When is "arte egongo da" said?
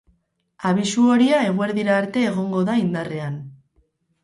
1.97-2.81